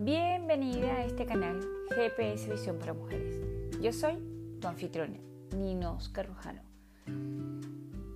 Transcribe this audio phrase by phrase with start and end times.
[0.00, 1.58] bienvenida a este canal
[1.96, 3.40] GPS Visión para Mujeres.
[3.80, 4.18] Yo soy
[4.60, 5.16] tu anfitriona,
[5.56, 6.60] Nino Oscar Rujano.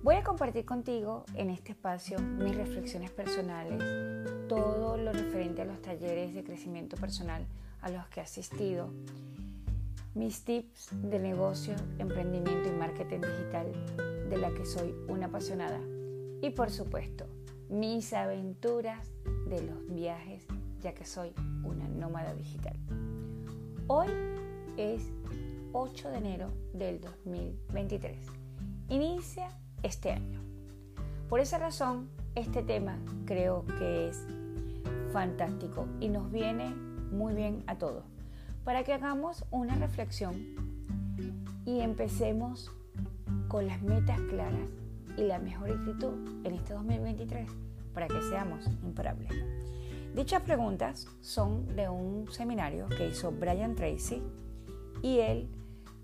[0.03, 3.83] Voy a compartir contigo en este espacio mis reflexiones personales,
[4.47, 7.47] todo lo referente a los talleres de crecimiento personal
[7.81, 8.93] a los que he asistido,
[10.13, 15.79] mis tips de negocio, emprendimiento y marketing digital de la que soy una apasionada
[16.43, 17.25] y por supuesto
[17.67, 19.09] mis aventuras
[19.49, 20.45] de los viajes
[20.85, 22.77] ya que soy una nómada digital.
[23.87, 24.07] Hoy
[24.77, 25.01] es
[25.73, 28.15] 8 de enero del 2023.
[28.89, 29.49] Inicia
[29.81, 30.41] este año.
[31.27, 34.27] Por esa razón, este tema creo que es
[35.11, 36.69] fantástico y nos viene
[37.11, 38.03] muy bien a todos
[38.63, 40.35] para que hagamos una reflexión
[41.65, 42.71] y empecemos
[43.47, 44.69] con las metas claras
[45.17, 47.49] y la mejor actitud en este 2023
[47.91, 49.64] para que seamos imparables.
[50.15, 54.23] Dichas preguntas son de un seminario que hizo Brian Tracy
[55.01, 55.49] y él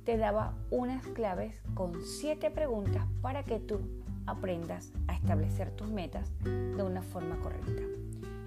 [0.03, 3.79] te daba unas claves con siete preguntas para que tú
[4.25, 7.83] aprendas a establecer tus metas de una forma correcta.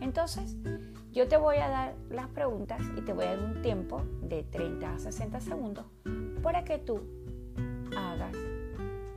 [0.02, 0.54] Entonces,
[1.12, 4.42] yo te voy a dar las preguntas y te voy a dar un tiempo de
[4.42, 5.86] 30 a 60 segundos
[6.42, 7.00] para que tú
[7.96, 8.36] hagas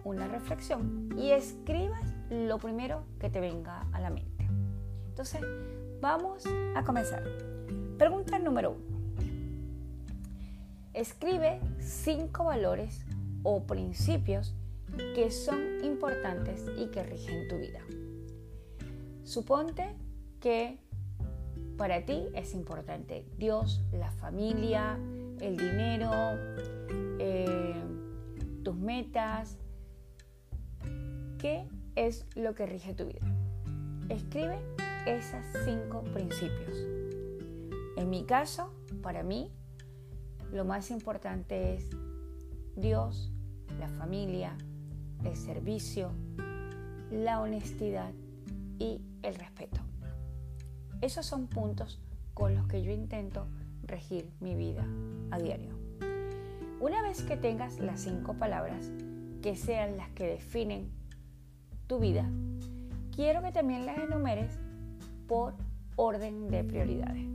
[0.06, 4.48] una reflexión y escribas lo primero que te venga a la mente.
[5.10, 5.42] Entonces,
[6.00, 6.44] Vamos
[6.76, 7.24] a comenzar.
[7.98, 8.98] Pregunta número uno.
[10.94, 13.04] Escribe cinco valores
[13.44, 14.54] o principios
[15.16, 17.80] que son importantes y que rigen tu vida.
[19.24, 19.96] Suponte
[20.40, 20.78] que
[21.78, 25.00] para ti es importante Dios, la familia,
[25.42, 26.12] el dinero,
[27.20, 27.74] eh,
[28.64, 29.58] tus metas.
[31.40, 33.26] ¿Qué es lo que rige tu vida?
[34.10, 34.60] Escribe
[35.08, 36.78] esos cinco principios.
[37.96, 39.50] En mi caso, para mí,
[40.52, 41.90] lo más importante es
[42.76, 43.32] Dios,
[43.80, 44.58] la familia,
[45.24, 46.12] el servicio,
[47.10, 48.12] la honestidad
[48.80, 49.80] y el respeto.
[51.00, 52.02] Esos son puntos
[52.34, 53.48] con los que yo intento
[53.84, 54.86] regir mi vida
[55.32, 55.74] a diario.
[56.82, 58.92] Una vez que tengas las cinco palabras
[59.42, 60.92] que sean las que definen
[61.88, 62.30] tu vida,
[63.16, 64.60] quiero que también las enumeres
[65.28, 65.54] por
[65.96, 67.26] orden de prioridades.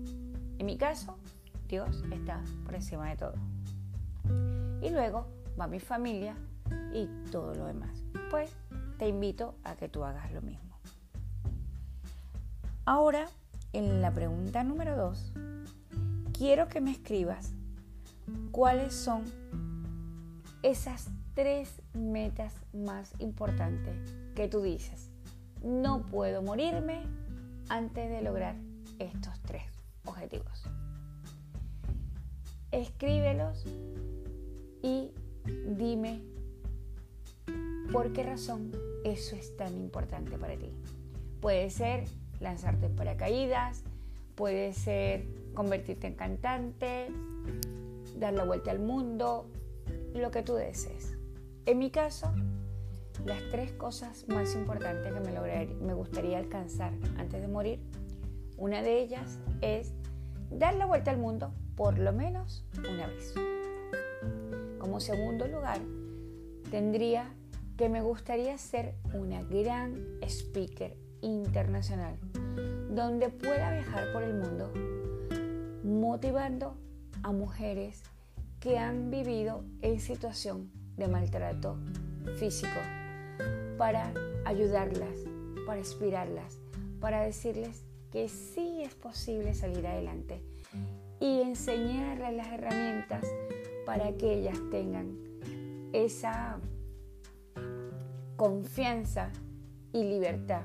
[0.59, 1.19] En mi caso,
[1.69, 3.35] Dios está por encima de todo.
[4.81, 5.27] Y luego
[5.59, 6.37] va mi familia
[6.93, 8.03] y todo lo demás.
[8.31, 8.55] Pues
[8.99, 10.73] te invito a que tú hagas lo mismo.
[12.85, 13.29] Ahora,
[13.73, 15.33] en la pregunta número dos,
[16.37, 17.53] quiero que me escribas
[18.51, 19.23] cuáles son
[20.63, 25.11] esas tres metas más importantes que tú dices.
[25.63, 27.03] No puedo morirme
[27.73, 28.55] antes de lograr
[28.99, 29.63] estos tres
[30.05, 30.63] objetivos.
[32.71, 33.65] Escríbelos
[34.83, 35.11] y
[35.75, 36.21] dime
[37.91, 38.73] por qué razón
[39.05, 40.71] eso es tan importante para ti.
[41.41, 42.05] Puede ser
[42.41, 43.85] lanzarte en paracaídas,
[44.35, 47.09] puede ser convertirte en cantante,
[48.19, 49.47] dar la vuelta al mundo,
[50.13, 51.17] lo que tú desees.
[51.65, 52.35] En mi caso,
[53.25, 57.81] las tres cosas más importantes que me, me gustaría alcanzar antes de morir.
[58.57, 59.93] Una de ellas es
[60.51, 63.35] dar la vuelta al mundo por lo menos una vez.
[64.79, 65.81] Como segundo lugar,
[66.71, 67.33] tendría
[67.77, 72.19] que me gustaría ser una gran speaker internacional
[72.91, 74.73] donde pueda viajar por el mundo
[75.85, 76.77] motivando
[77.23, 78.03] a mujeres
[78.61, 81.79] que han vivido en situación de maltrato
[82.37, 82.79] físico
[83.79, 84.13] para
[84.45, 85.25] ayudarlas,
[85.67, 86.59] para inspirarlas,
[87.01, 90.43] para decirles que sí es posible salir adelante
[91.21, 93.25] y enseñarles las herramientas
[93.87, 95.17] para que ellas tengan
[95.93, 96.59] esa
[98.37, 99.31] confianza
[99.93, 100.63] y libertad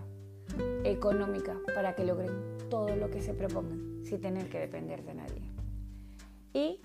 [0.84, 5.42] económica para que logren todo lo que se propongan sin tener que depender de nadie.
[6.54, 6.82] Y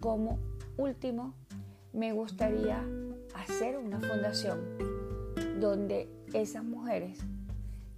[0.00, 0.38] como
[0.76, 1.34] último,
[1.92, 2.84] me gustaría
[3.40, 4.60] hacer una fundación
[5.60, 7.18] donde esas mujeres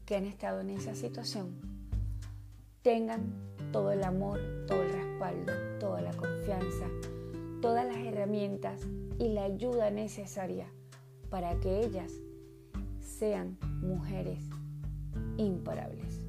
[0.06, 1.54] que han estado en esa situación
[2.82, 3.32] tengan
[3.72, 6.86] todo el amor, todo el respaldo, toda la confianza,
[7.60, 8.80] todas las herramientas
[9.18, 10.66] y la ayuda necesaria
[11.28, 12.12] para que ellas
[13.00, 14.42] sean mujeres
[15.36, 16.20] imparables,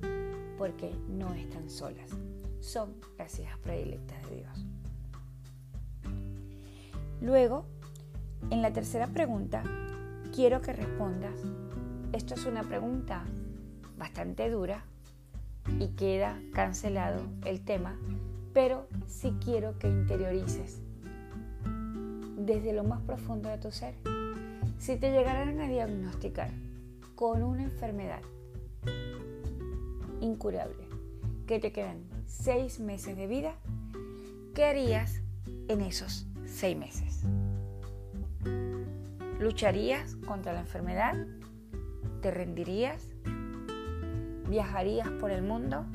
[0.57, 2.11] porque no están solas,
[2.59, 4.65] son las hijas predilectas de Dios.
[7.21, 7.65] Luego,
[8.49, 9.63] en la tercera pregunta,
[10.33, 11.39] quiero que respondas.
[12.13, 13.23] Esto es una pregunta
[13.97, 14.83] bastante dura,
[15.79, 17.97] y queda cancelado el tema,
[18.53, 20.81] pero sí quiero que interiorices
[22.37, 23.95] desde lo más profundo de tu ser.
[24.79, 26.49] Si te llegaran a diagnosticar
[27.15, 28.21] con una enfermedad
[30.19, 30.87] incurable,
[31.45, 33.53] que te quedan seis meses de vida,
[34.55, 35.21] ¿qué harías
[35.67, 37.23] en esos seis meses?
[39.41, 41.15] ¿Lucharías contra la enfermedad?
[42.21, 43.09] ¿Te rendirías?
[44.47, 45.87] ¿Viajarías por el mundo?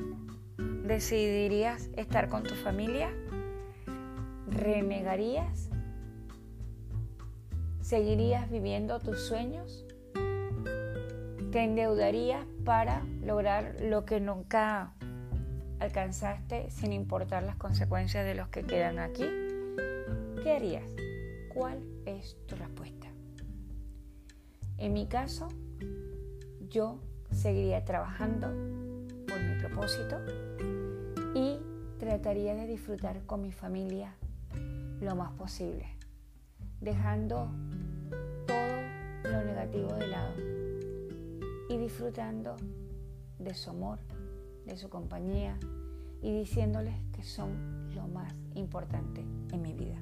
[0.83, 3.09] ¿Decidirías estar con tu familia?
[4.47, 5.69] ¿Renegarías?
[7.79, 9.85] ¿Seguirías viviendo tus sueños?
[11.53, 14.93] ¿Te endeudarías para lograr lo que nunca
[15.79, 19.23] alcanzaste sin importar las consecuencias de los que quedan aquí?
[20.43, 20.91] ¿Qué harías?
[21.53, 22.96] ¿Cuál es tu respuesta?
[24.77, 25.47] En mi caso,
[26.69, 26.99] yo
[27.31, 28.47] seguiría trabajando
[29.27, 30.17] por mi propósito
[31.33, 31.57] y
[31.97, 34.13] trataría de disfrutar con mi familia
[35.01, 35.87] lo más posible,
[36.79, 37.49] dejando
[38.45, 40.33] todo lo negativo de lado
[41.69, 42.55] y disfrutando
[43.39, 43.99] de su amor,
[44.65, 45.57] de su compañía
[46.21, 49.21] y diciéndoles que son lo más importante
[49.51, 49.97] en mi vida.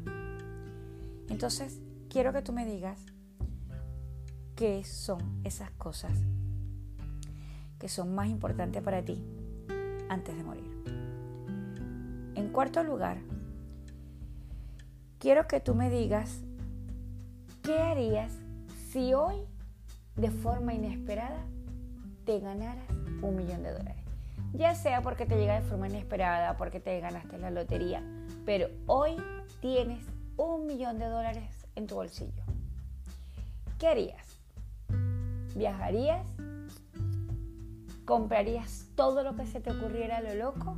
[1.30, 1.80] Entonces,
[2.10, 3.06] quiero que tú me digas
[4.56, 6.14] qué son esas cosas
[7.78, 9.22] que son más importantes para ti
[10.08, 10.72] antes de morir.
[12.36, 13.18] En cuarto lugar,
[15.20, 16.42] quiero que tú me digas
[17.64, 18.32] qué harías
[18.90, 19.36] si hoy,
[20.16, 21.46] de forma inesperada,
[22.26, 22.90] te ganaras
[23.22, 24.04] un millón de dólares.
[24.54, 28.02] Ya sea porque te llega de forma inesperada, porque te ganaste la lotería,
[28.46, 29.18] pero hoy
[29.60, 30.06] tienes
[30.38, 32.44] un millón de dólares en tu bolsillo.
[33.78, 34.35] ¿Qué harías?
[35.56, 36.28] ¿Viajarías?
[38.04, 40.76] ¿Comprarías todo lo que se te ocurriera a lo loco?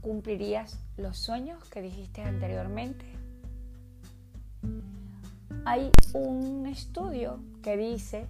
[0.00, 3.04] ¿Cumplirías los sueños que dijiste anteriormente?
[5.64, 8.26] Hay un estudio que dice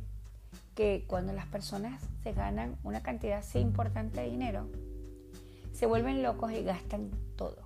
[0.74, 4.68] que cuando las personas se ganan una cantidad así importante de dinero,
[5.72, 7.56] se vuelven locos y gastan todo.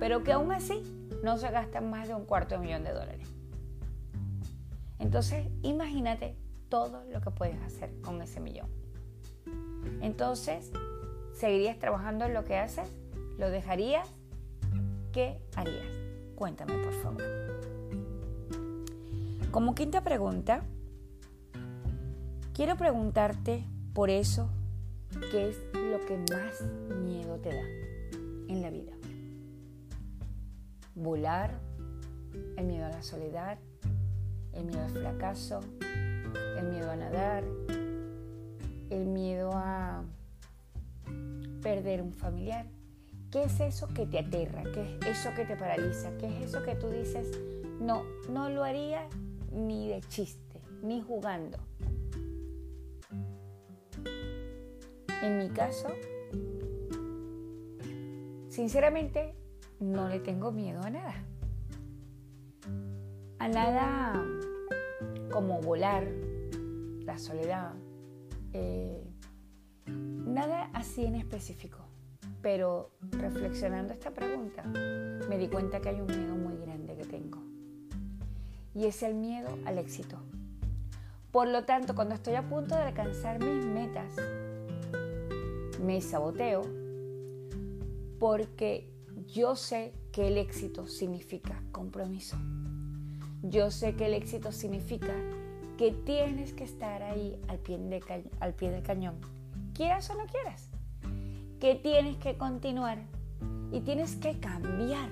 [0.00, 0.82] Pero que aún así
[1.22, 3.28] no se gastan más de un cuarto de millón de dólares.
[4.98, 6.36] Entonces, imagínate
[6.70, 8.68] todo lo que puedes hacer con ese millón.
[10.00, 10.70] Entonces,
[11.34, 12.88] ¿seguirías trabajando en lo que haces?
[13.36, 14.08] ¿Lo dejarías?
[15.12, 15.86] ¿Qué harías?
[16.36, 17.22] Cuéntame, por favor.
[19.50, 20.62] Como quinta pregunta,
[22.54, 24.48] quiero preguntarte por eso,
[25.32, 26.62] ¿qué es lo que más
[27.02, 27.66] miedo te da
[28.48, 28.92] en la vida?
[30.94, 31.58] Volar,
[32.56, 33.58] el miedo a la soledad,
[34.52, 35.60] el miedo al fracaso,
[36.58, 37.44] el miedo a nadar,
[38.90, 40.02] el miedo a
[41.62, 42.66] perder un familiar.
[43.30, 44.64] ¿Qué es eso que te aterra?
[44.74, 46.10] ¿Qué es eso que te paraliza?
[46.18, 47.30] ¿Qué es eso que tú dices,
[47.80, 49.06] no, no lo haría
[49.52, 51.58] ni de chiste, ni jugando?
[55.22, 55.88] En mi caso,
[58.48, 59.34] sinceramente,
[59.78, 61.14] no le tengo miedo a nada.
[63.38, 64.39] A nada
[65.30, 66.06] como volar,
[67.04, 67.72] la soledad,
[68.52, 69.02] eh,
[69.86, 71.78] nada así en específico,
[72.42, 77.38] pero reflexionando esta pregunta me di cuenta que hay un miedo muy grande que tengo
[78.74, 80.18] y es el miedo al éxito.
[81.30, 84.12] Por lo tanto, cuando estoy a punto de alcanzar mis metas,
[85.80, 86.62] me saboteo
[88.18, 88.92] porque
[89.26, 92.36] yo sé que el éxito significa compromiso.
[93.42, 95.14] Yo sé que el éxito significa
[95.78, 97.78] que tienes que estar ahí al pie,
[98.70, 99.14] del cañón,
[99.74, 100.68] quieras o no quieras,
[101.58, 102.98] que tienes que continuar
[103.72, 105.08] y tienes que cambiar.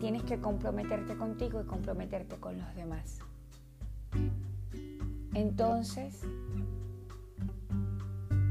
[0.00, 3.18] Tienes que comprometerte contigo y comprometerte con los demás.
[5.34, 6.22] Entonces,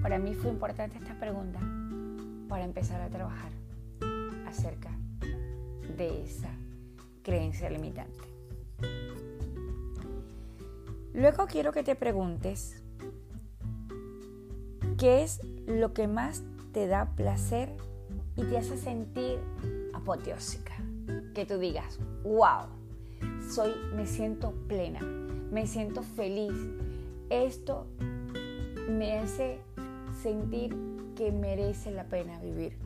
[0.02, 1.60] para mí fue importante esta pregunta
[2.50, 3.52] para empezar a trabajar
[4.46, 4.92] acerca
[5.98, 6.52] de esa
[7.24, 8.27] creencia limitante.
[11.18, 12.84] Luego quiero que te preguntes,
[15.00, 16.44] ¿qué es lo que más
[16.74, 17.74] te da placer
[18.36, 19.40] y te hace sentir
[19.96, 20.76] apoteósica?
[21.34, 22.68] Que tú digas, wow,
[23.50, 26.54] soy, me siento plena, me siento feliz.
[27.32, 27.88] Esto
[28.88, 29.60] me hace
[30.22, 30.78] sentir
[31.16, 32.78] que merece la pena vivir.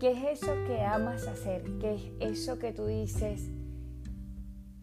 [0.00, 1.62] ¿Qué es eso que amas hacer?
[1.78, 3.53] ¿Qué es eso que tú dices?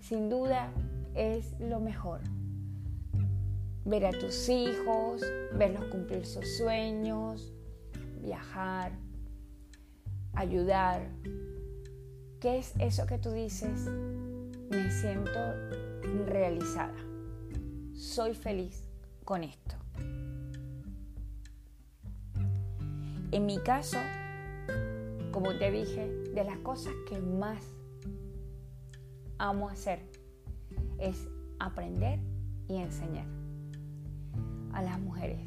[0.02, 0.72] Sin duda
[1.16, 2.22] es lo mejor.
[3.84, 5.22] ver a tus hijos,
[5.54, 7.52] verlos cumplir sus sueños,
[8.22, 8.92] viajar,
[10.34, 11.10] ayudar.
[12.40, 13.86] ¿Qué es eso que tú dices?
[14.70, 15.40] Me siento
[16.28, 16.96] realizada.
[17.94, 18.90] Soy feliz
[19.26, 19.76] con esto.
[23.32, 23.98] En mi caso,
[25.32, 27.64] como te dije, de las cosas que más
[29.42, 30.00] amo hacer
[31.00, 32.20] es aprender
[32.68, 33.26] y enseñar
[34.72, 35.40] a las mujeres.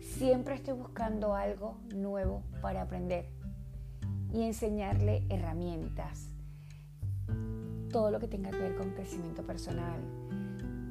[0.00, 3.26] Siempre estoy buscando algo nuevo para aprender
[4.32, 6.28] y enseñarle herramientas.
[7.90, 10.00] Todo lo que tenga que ver con crecimiento personal,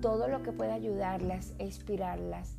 [0.01, 2.57] todo lo que pueda ayudarlas, inspirarlas.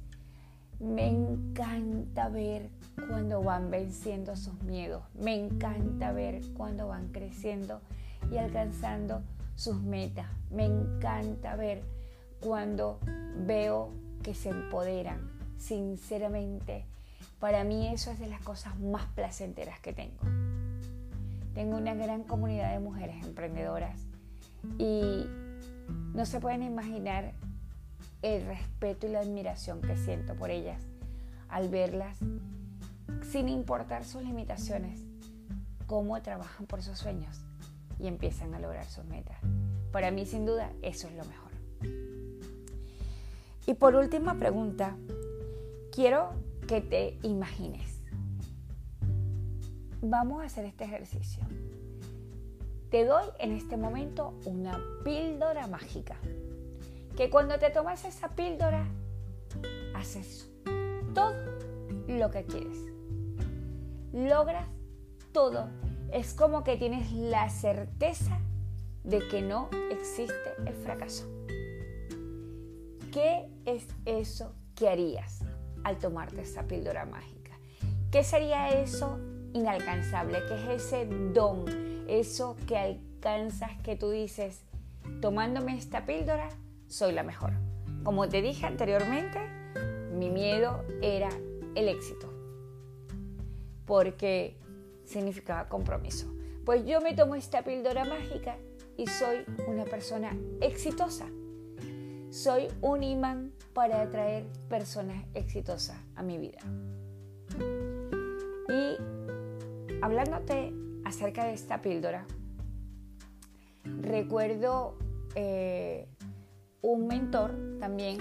[0.80, 2.70] Me encanta ver
[3.11, 5.02] cuando van venciendo sus miedos.
[5.12, 7.82] Me encanta ver cuando van creciendo
[8.30, 9.22] y alcanzando
[9.56, 10.26] sus metas.
[10.50, 11.82] Me encanta ver
[12.40, 13.00] cuando
[13.46, 15.30] veo que se empoderan.
[15.58, 16.84] Sinceramente,
[17.40, 20.22] para mí eso es de las cosas más placenteras que tengo.
[21.54, 24.00] Tengo una gran comunidad de mujeres emprendedoras
[24.78, 25.26] y
[26.14, 27.32] no se pueden imaginar
[28.22, 30.82] el respeto y la admiración que siento por ellas
[31.48, 32.18] al verlas,
[33.22, 35.00] sin importar sus limitaciones,
[35.87, 37.47] cómo trabajan por sus sueños
[37.98, 39.38] y empiezan a lograr sus metas.
[39.92, 41.48] Para mí, sin duda, eso es lo mejor.
[43.66, 44.96] Y por última pregunta,
[45.92, 46.30] quiero
[46.66, 48.00] que te imagines.
[50.00, 51.44] Vamos a hacer este ejercicio.
[52.90, 56.16] Te doy en este momento una píldora mágica.
[57.16, 58.86] Que cuando te tomas esa píldora,
[59.94, 60.48] haces
[61.14, 61.34] todo
[62.06, 62.78] lo que quieres.
[64.12, 64.66] Logras
[65.32, 65.68] todo.
[66.12, 68.38] Es como que tienes la certeza
[69.04, 71.26] de que no existe el fracaso.
[73.12, 75.44] ¿Qué es eso que harías
[75.84, 77.58] al tomarte esa píldora mágica?
[78.10, 79.18] ¿Qué sería eso
[79.52, 80.38] inalcanzable?
[80.48, 81.66] ¿Qué es ese don?
[82.08, 84.62] Eso que alcanzas que tú dices,
[85.20, 86.48] tomándome esta píldora,
[86.86, 87.52] soy la mejor.
[88.02, 89.40] Como te dije anteriormente,
[90.14, 91.28] mi miedo era
[91.74, 92.32] el éxito,
[93.84, 94.58] porque
[95.08, 96.32] significaba compromiso.
[96.64, 98.58] Pues yo me tomo esta píldora mágica
[98.96, 101.26] y soy una persona exitosa.
[102.30, 106.58] Soy un imán para atraer personas exitosas a mi vida.
[108.68, 108.96] Y
[110.02, 110.74] hablándote
[111.04, 112.26] acerca de esta píldora,
[113.84, 114.98] recuerdo
[115.34, 116.06] eh,
[116.82, 118.18] un mentor también,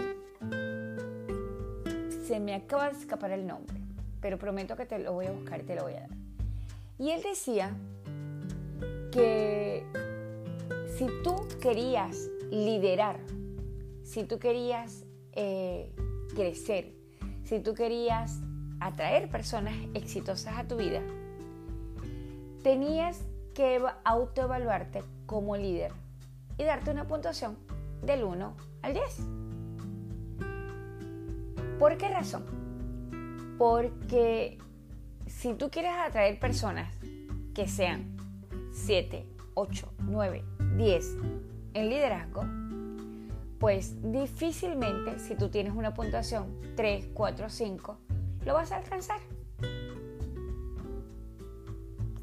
[2.25, 3.77] se me acaba de escapar el nombre,
[4.22, 6.26] pero prometo que te lo voy a buscar y te lo voy a dar.
[7.00, 7.75] Y él decía
[9.12, 9.86] que
[10.98, 13.20] si tú querías liderar,
[14.04, 15.94] si tú querías eh,
[16.36, 16.94] crecer,
[17.44, 18.42] si tú querías
[18.80, 21.01] atraer personas exitosas a tu vida,
[22.63, 23.22] tenías
[23.54, 25.92] que autoevaluarte como líder
[26.58, 27.58] y darte una puntuación
[28.01, 29.04] del 1 al 10.
[31.80, 32.46] ¿Por qué razón?
[33.58, 34.58] Porque
[35.38, 36.91] si tú quieres atraer personas
[37.53, 38.17] que sean
[38.74, 40.44] 7, 8, 9,
[40.77, 41.15] 10
[41.75, 42.44] en liderazgo,
[43.60, 47.98] pues difícilmente si tú tienes una puntuación 3, 4, 5,
[48.46, 49.20] lo vas a alcanzar.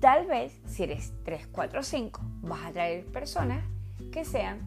[0.01, 3.65] Tal vez si eres 3, 4, 5, vas a atraer personas
[4.11, 4.59] que sean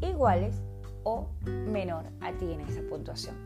[0.00, 0.60] iguales
[1.04, 3.36] o menor a ti en esa puntuación.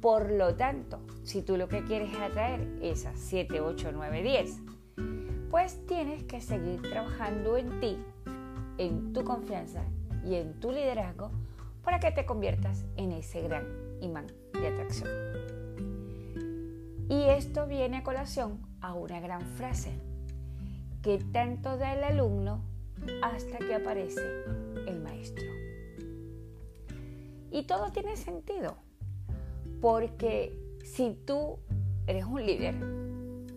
[0.00, 4.60] Por lo tanto, si tú lo que quieres es atraer esas 7, 8, 9, 10,
[5.50, 7.98] pues tienes que seguir trabajando en ti,
[8.78, 9.82] en tu confianza
[10.24, 11.32] y en tu liderazgo
[11.82, 13.66] para que te conviertas en ese gran
[14.00, 15.10] imán de atracción.
[17.08, 19.98] Y esto viene a colación a una gran frase
[21.02, 22.62] que tanto da el alumno
[23.22, 24.22] hasta que aparece
[24.86, 25.44] el maestro.
[27.50, 28.76] Y todo tiene sentido,
[29.80, 31.58] porque si tú
[32.06, 32.74] eres un líder,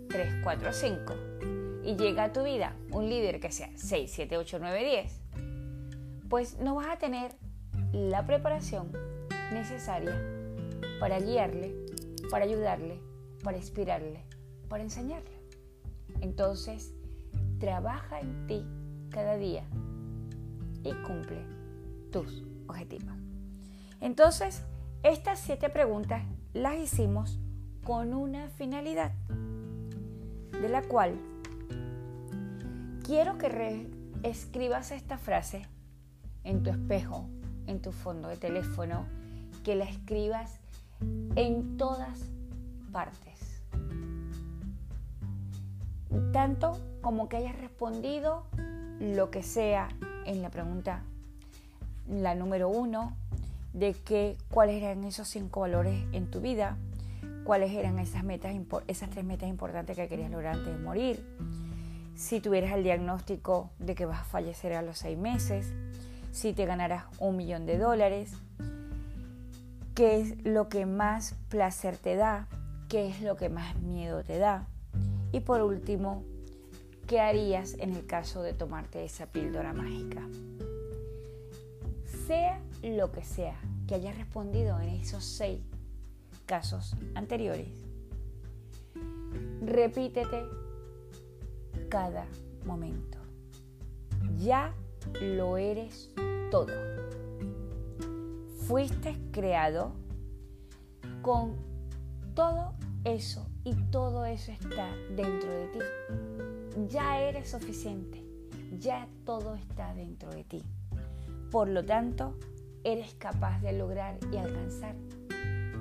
[0.10, 1.14] 3, 4, 5,
[1.86, 5.22] y llega a tu vida un líder que sea 6, 7, 8, 9, 10,
[6.28, 7.32] pues no vas a tener
[7.94, 8.92] la preparación
[9.54, 10.20] necesaria
[11.00, 11.76] para guiarle,
[12.32, 13.00] para ayudarle,
[13.44, 14.26] para inspirarle,
[14.68, 15.38] para enseñarle.
[16.22, 16.94] Entonces,
[17.60, 18.66] trabaja en ti
[19.12, 19.64] cada día
[20.84, 21.42] y cumple
[22.12, 23.14] tus objetivos.
[24.02, 24.64] Entonces,
[25.04, 26.24] estas siete preguntas
[26.60, 27.40] las hicimos
[27.86, 29.14] con una finalidad,
[30.62, 31.18] de la cual
[33.06, 33.90] quiero que
[34.24, 35.66] escribas esta frase
[36.44, 37.30] en tu espejo,
[37.66, 39.06] en tu fondo de teléfono,
[39.64, 40.60] que la escribas
[41.38, 42.20] en todas
[42.92, 43.62] partes.
[46.34, 48.44] Tanto como que hayas respondido
[49.00, 49.88] lo que sea
[50.26, 51.04] en la pregunta,
[52.10, 53.16] la número uno,
[53.74, 56.78] de que cuáles eran esos cinco valores en tu vida,
[57.44, 58.56] cuáles eran esas metas,
[58.88, 61.26] esas tres metas importantes que querías lograr antes de morir,
[62.16, 65.74] si tuvieras el diagnóstico de que vas a fallecer a los seis meses,
[66.32, 68.34] si te ganarás un millón de dólares,
[69.96, 72.48] qué es lo que más placer te da,
[72.88, 74.68] qué es lo que más miedo te da
[75.32, 76.24] y por último,
[77.08, 80.22] qué harías en el caso de tomarte esa píldora mágica.
[82.30, 85.62] Sea lo que sea que hayas respondido en esos seis
[86.46, 87.70] casos anteriores,
[89.62, 90.44] repítete
[91.90, 92.28] cada
[92.66, 93.18] momento.
[94.38, 94.76] Ya
[95.20, 96.14] lo eres
[96.52, 96.72] todo.
[98.68, 99.94] Fuiste creado
[101.24, 101.56] con
[102.36, 105.80] todo eso y todo eso está dentro de ti.
[106.90, 108.24] Ya eres suficiente,
[108.78, 110.64] ya todo está dentro de ti.
[111.52, 112.38] Por lo tanto,
[112.84, 114.96] eres capaz de lograr y alcanzar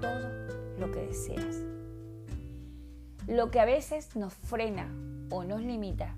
[0.01, 0.31] todo
[0.79, 1.57] lo que deseas.
[3.27, 4.91] Lo que a veces nos frena
[5.31, 6.17] o nos limita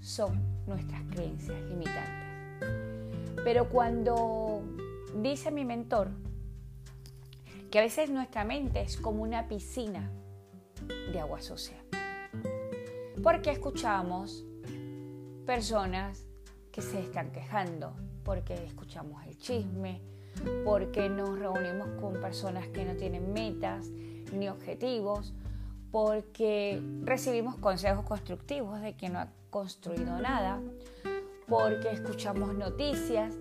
[0.00, 2.24] son nuestras creencias limitantes.
[3.42, 4.62] Pero cuando
[5.22, 6.10] dice mi mentor
[7.70, 10.10] que a veces nuestra mente es como una piscina
[11.10, 11.76] de agua sucia,
[13.22, 14.44] porque escuchamos
[15.46, 16.26] personas
[16.70, 20.00] que se están quejando, porque escuchamos el chisme,
[20.64, 23.88] porque nos reunimos con personas que no tienen metas
[24.32, 25.34] ni objetivos,
[25.90, 30.60] porque recibimos consejos constructivos de quien no ha construido nada,
[31.46, 33.34] porque escuchamos noticias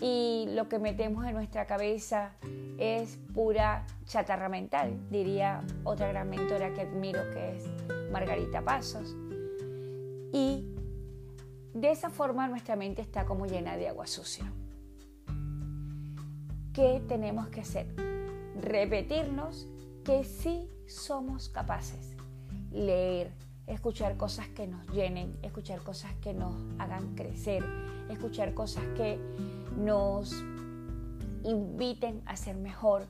[0.00, 2.36] y lo que metemos en nuestra cabeza
[2.78, 7.64] es pura chatarra mental, diría otra gran mentora que admiro que es
[8.12, 9.16] Margarita Pasos.
[10.32, 10.75] Y
[11.76, 14.50] de esa forma nuestra mente está como llena de agua sucia.
[16.72, 17.94] ¿Qué tenemos que hacer?
[18.58, 19.66] Repetirnos
[20.02, 22.16] que sí somos capaces.
[22.72, 23.30] Leer,
[23.66, 27.62] escuchar cosas que nos llenen, escuchar cosas que nos hagan crecer,
[28.08, 29.18] escuchar cosas que
[29.76, 30.32] nos
[31.44, 33.04] inviten a ser mejor,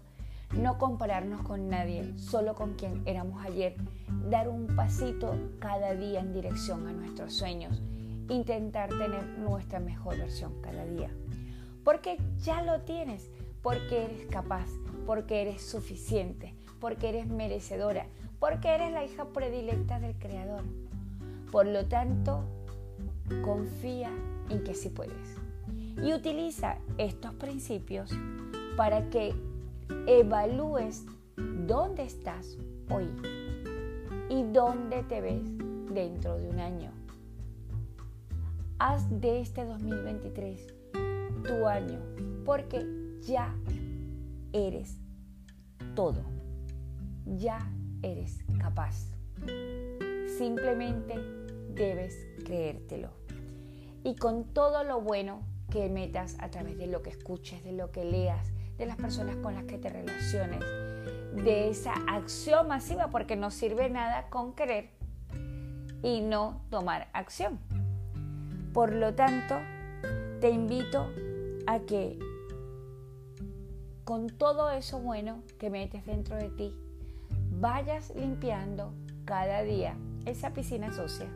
[0.57, 3.76] no compararnos con nadie, solo con quien éramos ayer,
[4.29, 7.81] dar un pasito cada día en dirección a nuestros sueños,
[8.28, 11.10] intentar tener nuestra mejor versión cada día.
[11.84, 13.30] Porque ya lo tienes,
[13.62, 14.68] porque eres capaz,
[15.06, 18.06] porque eres suficiente, porque eres merecedora,
[18.38, 20.62] porque eres la hija predilecta del Creador.
[21.50, 22.44] Por lo tanto,
[23.44, 24.10] confía
[24.50, 25.36] en que sí puedes.
[26.02, 28.10] Y utiliza estos principios
[28.76, 29.34] para que
[30.06, 31.04] evalúes
[31.66, 32.58] dónde estás
[32.90, 33.08] hoy
[34.28, 35.42] y dónde te ves
[35.92, 36.95] dentro de un año.
[38.78, 40.66] Haz de este 2023
[41.46, 41.98] tu año
[42.44, 42.86] porque
[43.22, 43.54] ya
[44.52, 44.98] eres
[45.94, 46.22] todo.
[47.24, 48.94] Ya eres capaz.
[50.36, 51.14] Simplemente
[51.70, 53.12] debes creértelo.
[54.04, 57.90] Y con todo lo bueno que metas a través de lo que escuches, de lo
[57.92, 63.36] que leas, de las personas con las que te relaciones, de esa acción masiva, porque
[63.36, 64.90] no sirve nada con querer
[66.02, 67.58] y no tomar acción.
[68.76, 69.54] Por lo tanto,
[70.38, 71.10] te invito
[71.66, 72.18] a que
[74.04, 76.74] con todo eso bueno que metes dentro de ti,
[77.58, 78.92] vayas limpiando
[79.24, 81.26] cada día esa piscina sucia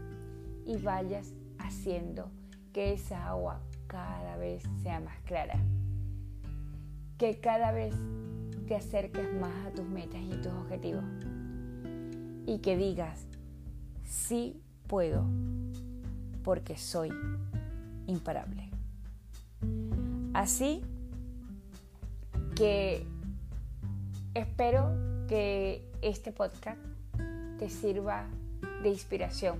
[0.67, 2.31] y vayas haciendo
[2.75, 5.59] que esa agua cada vez sea más clara.
[7.17, 7.95] Que cada vez
[8.69, 11.05] te acerques más a tus metas y tus objetivos.
[12.45, 13.27] Y que digas,
[14.05, 15.25] sí puedo,
[16.43, 17.11] porque soy
[18.07, 18.71] imparable.
[20.33, 20.83] Así
[22.55, 23.07] que
[24.35, 26.81] espero que este podcast
[27.59, 28.27] te sirva
[28.83, 29.59] de inspiración.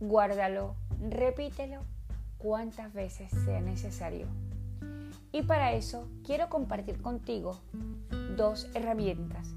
[0.00, 0.74] Guárdalo,
[1.10, 1.82] repítelo
[2.38, 4.26] cuantas veces sea necesario.
[5.32, 7.60] Y para eso quiero compartir contigo
[8.36, 9.48] dos herramientas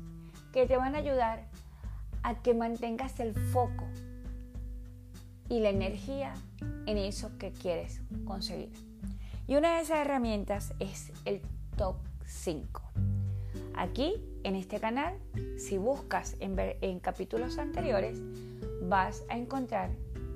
[0.52, 1.48] que te van a ayudar
[2.24, 3.88] a que mantengas el foco
[5.52, 6.34] y la energía
[6.86, 8.72] en eso que quieres conseguir.
[9.48, 11.42] Y una de esas herramientas es el
[11.76, 12.82] top 5.
[13.76, 15.14] Aquí, en este canal,
[15.58, 18.22] si buscas en, en capítulos anteriores,
[18.84, 19.90] vas a encontrar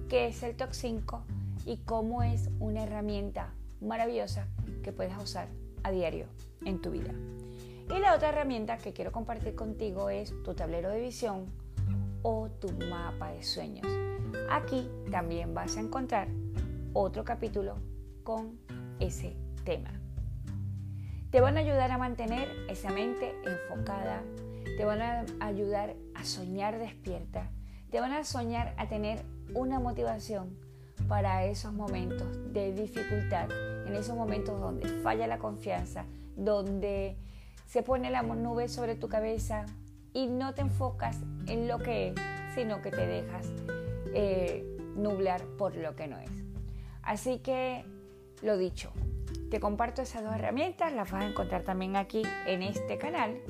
[0.09, 1.23] qué es el top 5
[1.65, 4.49] y cómo es una herramienta maravillosa
[4.83, 5.47] que puedes usar
[5.83, 6.27] a diario
[6.65, 7.13] en tu vida.
[7.89, 11.45] Y la otra herramienta que quiero compartir contigo es tu tablero de visión
[12.21, 13.87] o tu mapa de sueños.
[14.49, 16.27] Aquí también vas a encontrar
[16.93, 17.77] otro capítulo
[18.23, 18.59] con
[18.99, 19.91] ese tema.
[21.31, 24.21] Te van a ayudar a mantener esa mente enfocada,
[24.77, 27.49] te van a ayudar a soñar despierta,
[27.89, 30.57] te van a soñar a tener una motivación
[31.07, 33.49] para esos momentos de dificultad,
[33.85, 36.05] en esos momentos donde falla la confianza,
[36.35, 37.17] donde
[37.65, 39.65] se pone la nube sobre tu cabeza
[40.13, 42.15] y no te enfocas en lo que es,
[42.55, 43.51] sino que te dejas
[44.15, 46.31] eh, nublar por lo que no es.
[47.03, 47.85] Así que,
[48.41, 48.91] lo dicho,
[49.51, 53.41] te comparto esas dos herramientas, las vas a encontrar también aquí en este canal.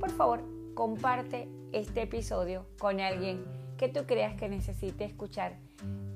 [0.00, 0.42] Por favor,
[0.74, 3.44] comparte este episodio con alguien
[3.76, 5.56] que tú creas que necesite escuchar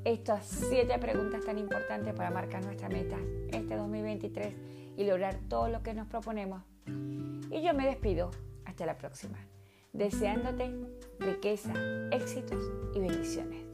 [0.05, 3.19] estas siete preguntas tan importantes para marcar nuestra meta
[3.53, 4.55] este 2023
[4.97, 6.63] y lograr todo lo que nos proponemos.
[6.87, 8.31] Y yo me despido
[8.65, 9.39] hasta la próxima,
[9.93, 10.75] deseándote
[11.19, 11.73] riqueza,
[12.11, 13.70] éxitos y bendiciones.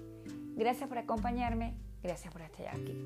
[0.57, 2.97] Gracias por acompañarme, gracias por estar aquí.